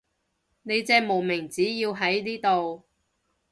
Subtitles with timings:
[0.63, 2.87] 你隻無名指要喺呢度